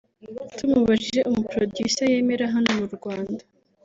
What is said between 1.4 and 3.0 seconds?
Producer yemera hano mu